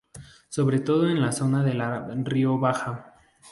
Sobre 0.49 0.79
todo 0.79 1.07
en 1.09 1.21
la 1.21 1.31
zona 1.31 1.61
de 1.63 1.75
la 1.75 2.07
Rioja 2.23 2.59
Baja. 2.59 3.15